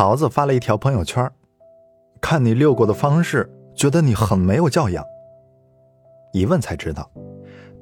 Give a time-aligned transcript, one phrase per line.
[0.00, 1.30] 桃子发了一条朋友圈，
[2.22, 5.04] 看你遛狗的方式，觉得你很没有教养。
[6.32, 7.10] 一问才知道，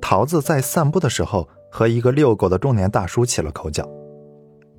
[0.00, 3.88] 桃子在散步的时候和一个遛狗的中年大叔起了口角。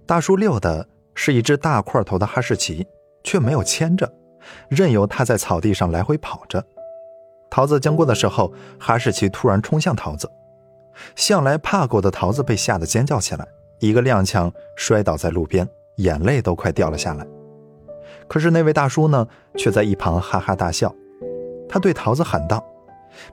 [0.05, 2.85] 大叔遛的是一只大块头的哈士奇，
[3.23, 4.11] 却没有牵着，
[4.67, 6.61] 任由它在草地上来回跑着。
[7.49, 10.29] 桃子经过的时候，哈士奇突然冲向桃子，
[11.15, 13.47] 向来怕狗的桃子被吓得尖叫起来，
[13.79, 15.65] 一个踉跄摔倒在路边。
[15.99, 17.25] 眼泪都快掉了下来，
[18.27, 20.93] 可是那位大叔呢，却在一旁哈哈大笑。
[21.67, 22.63] 他对桃子喊道：“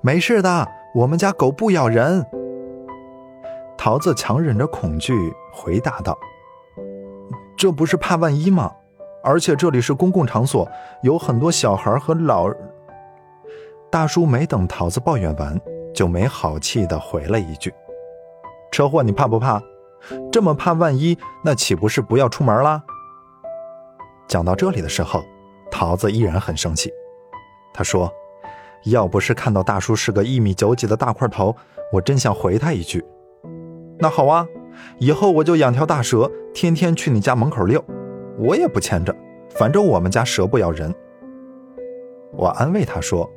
[0.03, 2.25] 没事的，我们家狗不咬人。”
[3.79, 5.15] 桃子强忍着恐惧
[5.53, 6.19] 回答道
[7.57, 8.73] ：“这不是怕万一吗？
[9.23, 10.69] 而且这里是公共场所，
[11.03, 12.51] 有很多小孩和老……”
[13.91, 15.59] 大叔没等桃子抱怨完，
[15.95, 17.73] 就没好气的回了一句
[18.73, 19.63] ：“车祸你怕不怕？”
[20.31, 22.83] 这么怕万一，那岂不是不要出门啦？
[24.29, 25.25] 讲到这里的时候，
[25.71, 26.91] 桃子依然很生气。
[27.73, 28.13] 他说
[28.87, 31.55] ：“要不是看到大叔是个一米九几的大块头，
[31.93, 33.05] 我真想回他一句。
[33.99, 34.47] 那好啊，
[34.99, 37.85] 以后我就养条大蛇，天天去你家门口遛，
[38.39, 39.15] 我也不牵着，
[39.51, 40.95] 反正我们家蛇不咬人。”
[42.33, 43.31] 我安慰他说：“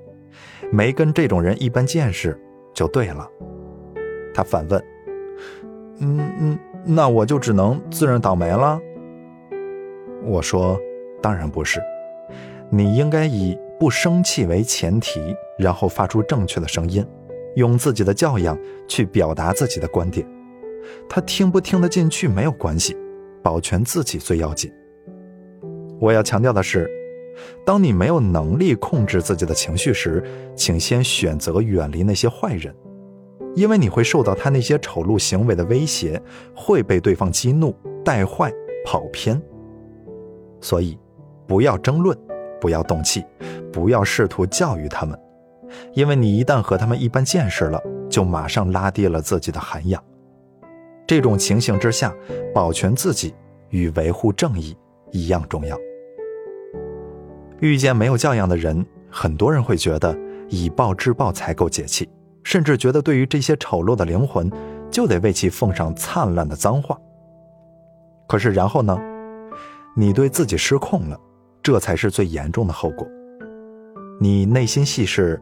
[0.71, 2.39] 没跟这种人一般见识
[2.73, 3.27] 就对了。”
[4.33, 4.83] 他反问。
[5.99, 8.79] 嗯嗯，那我就只能自认倒霉了。
[10.23, 10.79] 我说，
[11.21, 11.81] 当然不是，
[12.69, 17.05] 你应该以不生气为前提，然后发出正确的声音，
[17.55, 20.25] 用自己的教养去表达自己的观点。
[21.07, 22.95] 他听不听得进去没有关系，
[23.43, 24.71] 保全自己最要紧。
[25.99, 26.89] 我要强调的是，
[27.65, 30.23] 当你没有能力控制自己的情绪时，
[30.55, 32.73] 请先选择远离那些坏人。
[33.59, 36.21] 因为你会受到他那些丑陋行为的威胁，
[36.55, 38.49] 会被对方激怒、带坏、
[38.85, 39.39] 跑偏。
[40.61, 40.97] 所以，
[41.45, 42.17] 不要争论，
[42.61, 43.25] 不要动气，
[43.69, 45.19] 不要试图教育他们，
[45.91, 50.01] 因为你一旦和他们一般见识了，就马上拉低了自己的涵养。
[51.05, 52.15] 这种情形之下，
[52.55, 53.35] 保全自己
[53.71, 54.73] 与维护正义
[55.11, 55.77] 一样重要。
[57.59, 60.17] 遇见没有教养的人，很多人会觉得
[60.47, 62.09] 以暴制暴才够解气。
[62.49, 64.51] 甚至觉得，对于这些丑陋的灵魂，
[64.89, 66.97] 就得为其奉上灿烂的脏话。
[68.27, 68.99] 可是，然后呢？
[69.95, 71.19] 你对自己失控了，
[71.61, 73.07] 这才是最严重的后果。
[74.19, 75.39] 你内心戏是：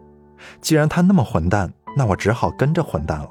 [0.60, 3.30] 既然他那么混蛋，那我只好跟着混蛋了。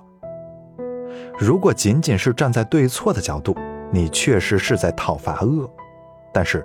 [1.38, 3.54] 如果仅仅是站在对错的角度，
[3.92, 5.68] 你确实是在讨伐恶；
[6.32, 6.64] 但是，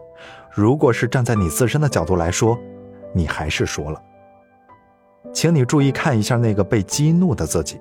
[0.50, 2.58] 如果是站在你自身的角度来说，
[3.14, 4.02] 你还是说了。
[5.34, 7.80] 请你注意看一下那个被激怒的自己，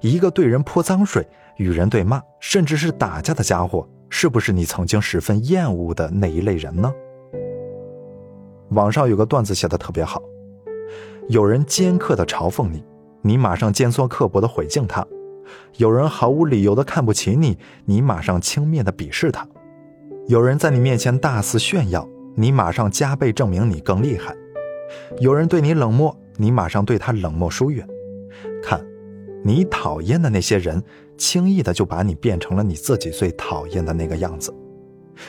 [0.00, 1.26] 一个对人泼脏水、
[1.56, 6.92] 与人对骂，甚至是打架的家伙，是不是你曾经十分厌恶的那一类人呢？
[8.70, 10.20] 网上有个段子写的特别好，
[11.28, 12.84] 有人尖刻的嘲讽你，
[13.22, 15.02] 你马上尖酸刻薄的回敬他；
[15.76, 19.44] 有人毫无理由的看不起你，你马上轻蔑的鄙视他；
[20.26, 24.34] 有人在你面前大肆炫耀，你马上加倍证明你更厉害；
[25.20, 26.14] 有人对你冷漠。
[26.36, 27.86] 你马上对他冷漠疏远，
[28.62, 28.84] 看，
[29.44, 30.82] 你讨厌的那些人，
[31.16, 34.52] 轻易的就把你变成了你自己最讨厌的那个样子，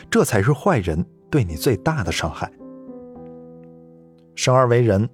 [0.10, 2.52] 这才是坏人对你最大的伤害。
[4.34, 5.08] 生而为人，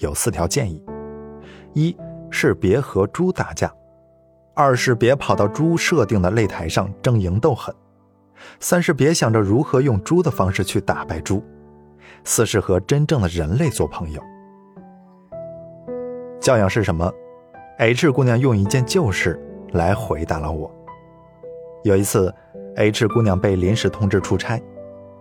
[0.00, 0.82] 有四条建议：
[1.74, 1.96] 一
[2.30, 3.68] 是别和猪打架；
[4.54, 7.72] 二是别跑到猪设定的擂台上争赢斗狠；
[8.60, 11.42] 三是别想着如何用猪的方式去打败猪；
[12.24, 14.22] 四是和真正的人类做朋友。
[16.44, 17.10] 教养是什么
[17.78, 19.40] ？H 姑娘用一件旧事
[19.72, 20.70] 来回答了我。
[21.84, 22.30] 有一次
[22.76, 24.62] ，H 姑娘被临时通知出差，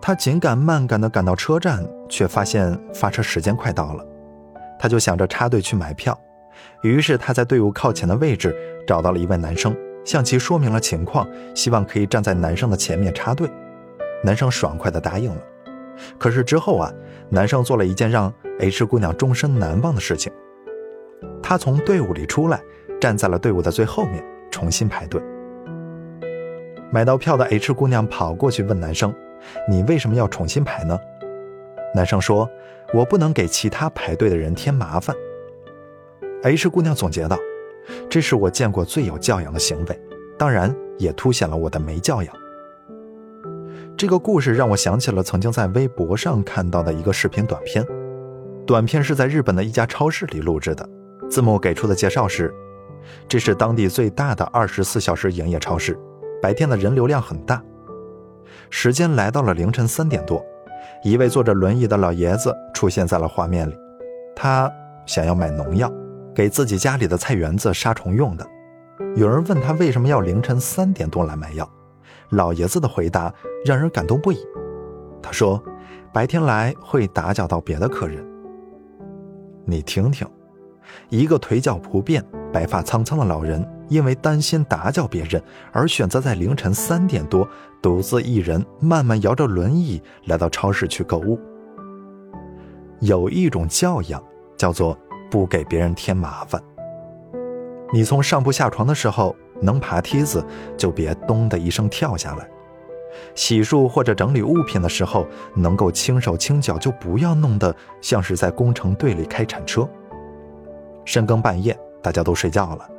[0.01, 4.05] 她紧赶慢赶地赶到车站，却发现发车时间快到了。
[4.77, 6.19] 她就想着插队去买票，
[6.81, 8.53] 于是她在队伍靠前的位置
[8.85, 9.73] 找到了一位男生，
[10.03, 11.25] 向其说明了情况，
[11.55, 13.49] 希望可以站在男生的前面插队。
[14.25, 15.41] 男生爽快地答应了。
[16.17, 16.91] 可是之后啊，
[17.29, 20.29] 男生做了一件让 H 姑娘终身难忘的事情。
[21.53, 22.59] 他从队伍里出来，
[22.99, 25.21] 站在了队伍的最后面，重新排队。
[26.91, 29.13] 买到票的 H 姑娘跑过去问男生
[29.69, 30.97] ：“你为什么要重新排呢？”
[31.93, 32.49] 男生说
[32.91, 35.15] ：“我不能给其他排队的人添麻烦。
[36.41, 37.37] ”H 姑娘总结道
[38.09, 40.01] ：“这是我见过最有教养的行为，
[40.39, 42.35] 当然也凸显了我的没教养。”
[43.95, 47.85] 这个故事让我想起了曾经在微博上看到的一个视频短片，
[48.65, 50.89] 短片是在日本的一家超市里录制的。
[51.29, 52.53] 字幕给出的介绍是：
[53.27, 55.97] 这是当地最大的二十四小时营业超市，
[56.41, 57.61] 白天的人流量很大。
[58.69, 60.43] 时间来到了凌晨三点多，
[61.03, 63.75] 一位坐着轮椅的老爷子出现在了画面里，
[64.35, 64.71] 他
[65.05, 65.91] 想要买农药，
[66.35, 68.47] 给自己家里的菜园子杀虫用的。
[69.15, 71.69] 有人问他为什么要凌晨三点多来买药，
[72.29, 73.33] 老爷子的回答
[73.65, 74.37] 让人感动不已。
[75.21, 75.61] 他说
[76.13, 78.23] ：“白天来会打搅到别的客人。”
[79.65, 80.27] 你听听，
[81.09, 85.41] 一个腿脚不便、白发苍苍的老人，因为担心打搅别人，
[85.71, 87.47] 而选择在凌晨三点多
[87.81, 91.39] 独自一人慢慢摇着轮椅来到超市去购物。
[92.99, 94.23] 有一种教养
[94.57, 94.97] 叫做
[95.29, 96.61] 不给别人添麻烦。
[97.91, 100.43] 你从上铺下床的时候能爬梯子，
[100.77, 102.45] 就别咚的一声跳下来；
[103.35, 109.87] 洗漱或者整理物品的时候，能够轻手轻脚，就不要弄得像是在工程队里开铲车。
[111.05, 112.89] 深更半夜，大家都睡觉了，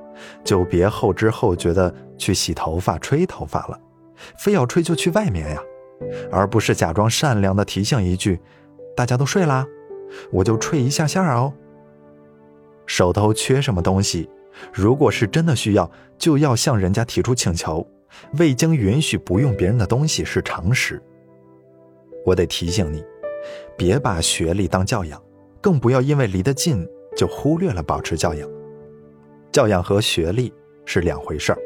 [0.45, 3.81] 就别后知后觉的去洗头发、吹头发了，
[4.39, 5.63] 非要吹就去外面呀，
[6.31, 8.41] 而不是假装善良的提醒一句
[8.97, 9.67] ：“大家都睡啦，
[10.31, 11.53] 我就吹一下下哦。”
[12.87, 14.29] 手头缺什么东西？
[14.73, 17.87] 如果是真的需要，就要向人家提出请求。
[18.39, 21.03] 未经允许不用别人的东西是常识。
[22.25, 23.05] 我得提醒你，
[23.77, 25.21] 别把学历当教养，
[25.61, 26.87] 更不要因为离得近
[27.17, 28.49] 就忽略了保持教养。
[29.53, 30.53] 教养和学历
[30.85, 31.59] 是两回事儿。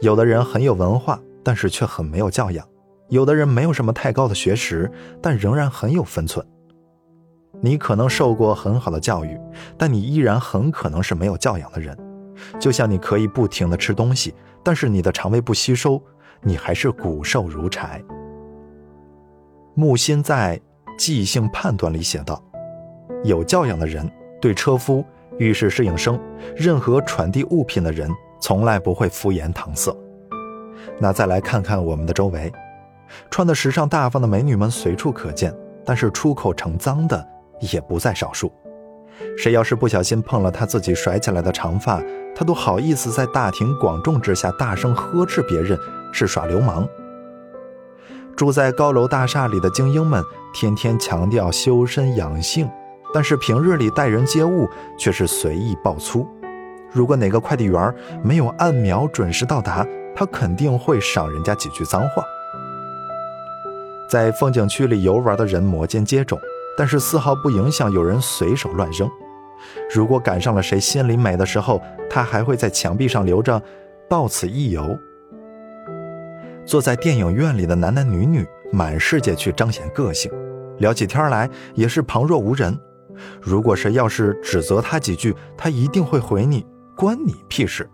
[0.00, 2.64] 有的人很有文化，但是却很没有教养；
[3.08, 4.90] 有的人没有什么太高的学识，
[5.20, 6.46] 但仍然很有分寸。
[7.60, 9.36] 你可能受过很好的教育，
[9.76, 11.96] 但你依然很可能是没有教养的人。
[12.60, 14.32] 就像你可以不停的吃东西，
[14.62, 16.00] 但是你的肠胃不吸收，
[16.40, 18.00] 你还是骨瘦如柴。
[19.74, 20.56] 木心在
[20.96, 22.40] 《记性判断》里写道
[23.24, 24.08] ：“有教养的人，
[24.40, 25.04] 对车夫、
[25.38, 26.18] 浴室侍应生、
[26.56, 29.94] 任何传递物品的人，从来不会敷衍搪塞。”
[31.00, 32.52] 那再来看看我们的周围，
[33.30, 35.54] 穿的时尚大方的美女们随处可见，
[35.84, 37.26] 但是出口成脏的
[37.72, 38.52] 也不在少数。
[39.36, 42.00] 谁要是不小心碰了他自己甩起来的长发，
[42.34, 45.76] 他都好意思在大庭广众之下大声呵斥别人
[46.12, 46.88] 是耍流氓。
[48.36, 50.22] 住在高楼大厦里的精英们
[50.54, 52.70] 天天强调修身养性，
[53.12, 54.68] 但是平日里待人接物
[54.98, 56.26] 却是随意爆粗。
[56.90, 62.24] 如果哪个快递员没有按秒准时到达，他肯定会赏人家几句脏话。
[64.10, 66.38] 在风景区里游玩的人摩肩接踵。
[66.76, 69.10] 但是丝毫不影响有人随手乱扔。
[69.92, 73.60] 如果赶上了谁心里美的时候，他还会在墙壁上留着
[74.08, 74.96] “到此一游”。
[76.64, 80.30] 坐在电影院里的男男女女，满世界去彰显个性，
[80.78, 82.78] 聊起天来也是旁若无人。
[83.40, 86.64] 如果谁要是指责他几句，他一定会回你
[86.96, 87.88] ：“关你屁事。”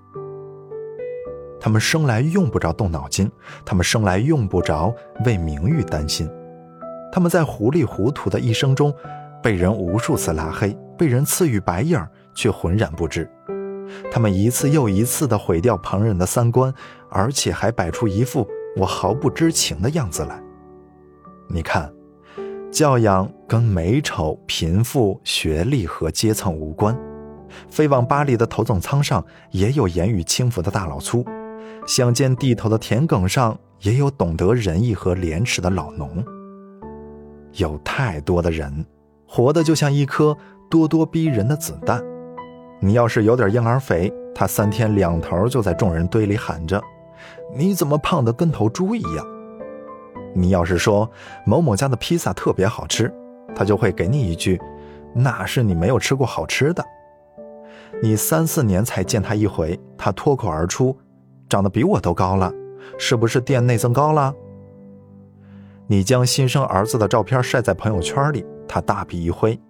[1.60, 3.30] 他们生来用不着动脑筋，
[3.64, 4.94] 他们生来用不着
[5.24, 6.30] 为名誉担心。
[7.10, 8.94] 他们在糊里糊涂的一生中，
[9.42, 13.30] 被人无数次拉黑，被人赐予白眼却浑然不知。
[14.10, 16.74] 他们一次又一次地毁掉旁人的三观，
[17.08, 18.46] 而且还摆出一副
[18.76, 20.42] 我毫不知情的样子来。
[21.48, 21.92] 你看，
[22.70, 26.98] 教养跟美丑、贫富、学历和阶层无关。
[27.70, 31.24] 飞往巴黎的头等舱上也有言语轻浮的大老粗，
[31.86, 36.20] 乡间地头的田埂上也有懂得仁义和廉耻的老农。
[37.52, 38.84] 有太多的人，
[39.24, 40.36] 活得就像一颗
[40.68, 42.02] 咄咄逼人的子弹。
[42.80, 46.82] 你要是有点婴儿肥，他三天两头就在众人堆里喊着
[47.54, 49.24] ：“你怎么胖得跟头猪一样？”
[50.34, 51.08] 你要是说
[51.46, 53.14] 某某家的披萨特别好吃，
[53.54, 54.60] 他就会给你一句
[55.14, 56.84] ：“那是你没有吃过好吃的。”
[58.02, 60.96] 你三四年才见他一回，他脱口而出
[61.48, 62.52] ：“长得比我都高了，
[62.98, 64.34] 是不是垫内增高了？”
[65.86, 69.60] 你将新生儿子的照片晒在朋友圈里，他大笔一挥，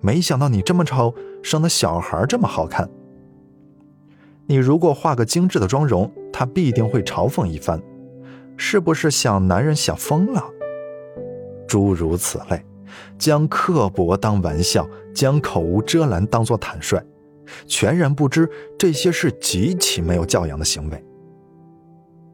[0.00, 2.88] 没想到你这么丑，生的小孩这么好看。
[4.46, 7.82] 你如果画个精致的妆容，他必定会嘲讽一番，
[8.56, 10.42] 是不是想男人想疯了？
[11.66, 12.64] 诸如此类，
[13.18, 17.02] 将刻薄当玩笑，将口无遮拦当做坦率，
[17.66, 18.48] 全然不知
[18.78, 21.04] 这些是极其没有教养的行为。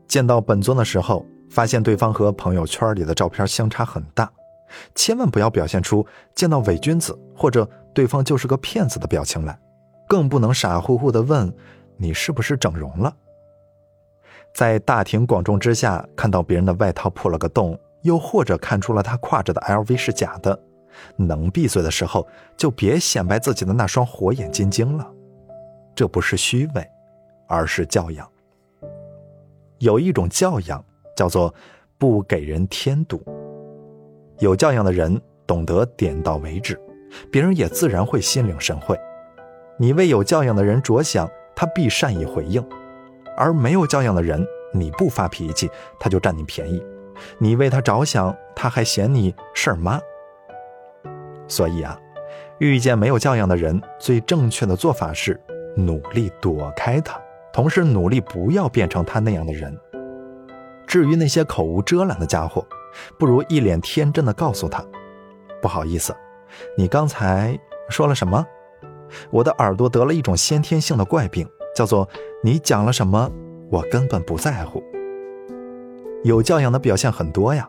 [0.06, 1.26] 见到本尊的时候。
[1.50, 4.30] 发现对方和朋友圈里的照片相差很大，
[4.94, 9.58] 千万不要表现出见到伪君子或者对方就是个骗子的表情来，
[10.08, 11.52] 更不能傻乎乎的问
[11.96, 13.12] 你是不是整容了。
[14.54, 20.58] 在大庭广众之下看到别人的外套破了个洞，又或者看出了他挎着的 LV 是假的，
[21.16, 22.26] 能闭嘴的时候
[22.56, 25.06] 就别显摆自己的那双火眼金睛了，
[25.94, 26.86] 这不是虚伪，
[27.48, 28.28] 而是教养。
[29.78, 30.84] 有一种教养。
[31.16, 31.54] 叫做
[31.98, 33.22] 不给人添堵。
[34.38, 36.80] 有教养的人懂得点到为止，
[37.30, 38.98] 别人也自然会心领神会。
[39.76, 42.62] 你为有教养的人着想，他必善意回应；
[43.36, 44.42] 而没有教养的人，
[44.72, 46.80] 你不发脾气，他就占你便宜；
[47.38, 50.00] 你为他着想，他还嫌你事儿妈。
[51.48, 51.98] 所以啊，
[52.58, 55.40] 遇见没有教养的人，最正确的做法是
[55.76, 57.20] 努力躲开他，
[57.52, 59.76] 同时努力不要变成他那样的人。
[60.86, 62.66] 至于那些口无遮拦的家伙，
[63.18, 64.84] 不如一脸天真的告诉他
[65.62, 66.14] ：“不好意思，
[66.76, 67.58] 你刚才
[67.88, 68.44] 说了什么？
[69.30, 72.08] 我的耳朵得了一种先天性的怪病，叫做
[72.42, 73.30] 你讲了什么，
[73.70, 74.82] 我根本不在乎。”
[76.22, 77.66] 有教养的表现很多呀，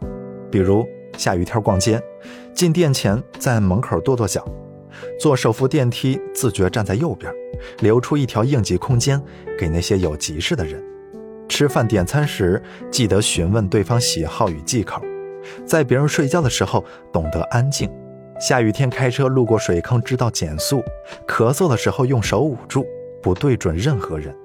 [0.52, 0.86] 比如
[1.18, 2.02] 下雨天逛街，
[2.54, 4.42] 进店前在门口跺跺脚；
[5.18, 7.34] 坐手扶电梯自觉站在右边，
[7.80, 9.22] 留出一条应急空间
[9.58, 10.82] 给那些有急事的人；
[11.48, 15.02] 吃饭点餐时记得询问对方喜好与忌口。
[15.66, 17.90] 在别人睡觉的时候懂得安静，
[18.38, 20.84] 下雨天开车路过水坑知道减速，
[21.26, 22.86] 咳嗽的时候用手捂住，
[23.22, 24.36] 不对准任何人。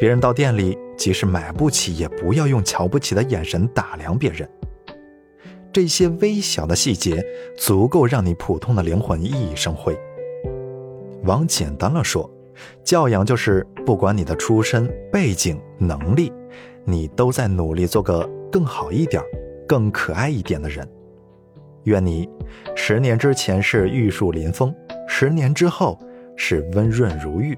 [0.00, 4.46] 别人到店里，即使买不起，也不要用瞧不起的眼神打量别人。
[5.72, 7.24] 这些微小的细节，
[7.56, 9.96] 足够让你普通的灵魂熠熠生辉。
[11.24, 12.30] 往简单了说，
[12.84, 16.32] 教养就是不管你的出身背景、能力，
[16.84, 19.22] 你都在努力做个更好一点。
[19.68, 20.88] 更可爱一点的人，
[21.84, 22.26] 愿你
[22.74, 24.74] 十年之前是玉树临风，
[25.06, 26.00] 十年之后
[26.36, 27.54] 是温润如玉。